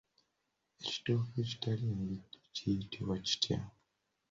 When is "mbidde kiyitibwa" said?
1.99-3.15